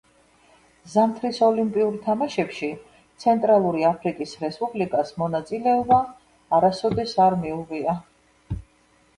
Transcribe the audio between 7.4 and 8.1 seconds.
მიუღია.